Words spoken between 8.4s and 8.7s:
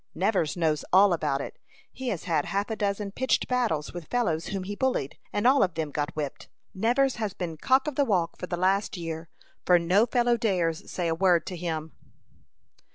the